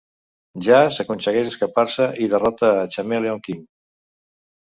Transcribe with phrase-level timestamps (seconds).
[0.67, 3.63] Jazz aconsegueix escapar-se i derrota a Chameleon King.